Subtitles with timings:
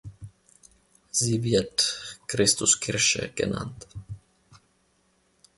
[1.11, 3.85] Sie wird „Christuskirche“ genannt.